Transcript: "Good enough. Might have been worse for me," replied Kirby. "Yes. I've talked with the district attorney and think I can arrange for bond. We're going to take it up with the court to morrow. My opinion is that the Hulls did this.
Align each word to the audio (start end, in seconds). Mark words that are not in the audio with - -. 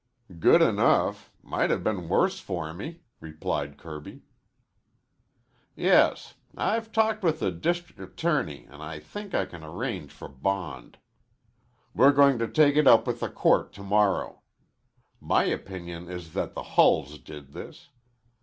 "Good 0.39 0.63
enough. 0.63 1.31
Might 1.43 1.69
have 1.69 1.83
been 1.83 2.09
worse 2.09 2.39
for 2.39 2.73
me," 2.73 3.01
replied 3.19 3.77
Kirby. 3.77 4.23
"Yes. 5.75 6.33
I've 6.57 6.91
talked 6.91 7.21
with 7.21 7.39
the 7.39 7.51
district 7.51 7.99
attorney 8.01 8.65
and 8.67 9.03
think 9.03 9.35
I 9.35 9.45
can 9.45 9.63
arrange 9.63 10.11
for 10.11 10.27
bond. 10.27 10.97
We're 11.93 12.13
going 12.13 12.39
to 12.39 12.47
take 12.47 12.77
it 12.77 12.87
up 12.87 13.05
with 13.05 13.19
the 13.19 13.29
court 13.29 13.73
to 13.73 13.83
morrow. 13.83 14.41
My 15.19 15.43
opinion 15.43 16.09
is 16.09 16.33
that 16.33 16.55
the 16.55 16.63
Hulls 16.63 17.19
did 17.19 17.53
this. 17.53 17.89